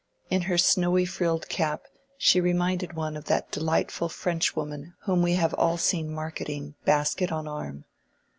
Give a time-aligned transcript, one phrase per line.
[0.31, 1.83] In her snowy frilled cap
[2.17, 7.47] she reminded one of that delightful Frenchwoman whom we have all seen marketing, basket on
[7.47, 7.85] arm.